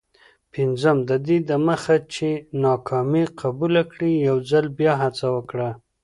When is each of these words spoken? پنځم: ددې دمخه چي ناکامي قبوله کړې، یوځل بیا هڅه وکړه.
پنځم: 0.53 0.97
ددې 1.09 1.37
دمخه 1.49 1.97
چي 2.13 2.29
ناکامي 2.63 3.23
قبوله 3.41 3.83
کړې، 3.91 4.11
یوځل 4.27 4.65
بیا 4.77 4.93
هڅه 5.03 5.27
وکړه. 5.35 5.69